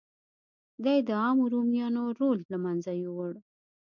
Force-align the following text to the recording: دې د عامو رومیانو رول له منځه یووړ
دې 0.83 0.95
د 1.07 1.09
عامو 1.21 1.45
رومیانو 1.53 2.03
رول 2.19 2.39
له 2.51 2.57
منځه 2.63 2.91
یووړ 3.03 3.33